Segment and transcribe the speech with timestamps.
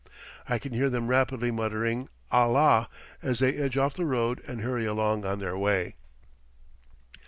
[0.49, 2.89] I can hear them rapidly muttering "Allah."
[3.21, 5.93] as they edge off the road and hurry along on their way.